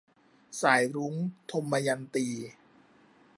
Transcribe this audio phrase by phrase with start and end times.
[0.61, 1.13] สายรุ้ง-
[1.51, 2.27] ทมยันตี